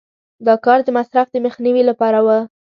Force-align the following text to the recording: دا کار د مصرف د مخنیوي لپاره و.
دا 0.45 0.55
کار 0.65 0.79
د 0.83 0.89
مصرف 0.97 1.27
د 1.31 1.35
مخنیوي 1.45 1.83
لپاره 1.89 2.19
و. 2.25 2.27